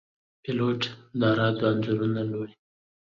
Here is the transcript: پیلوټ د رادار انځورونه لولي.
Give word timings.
پیلوټ 0.43 0.81
د 1.19 1.21
رادار 1.37 1.67
انځورونه 1.73 2.21
لولي. 2.31 2.55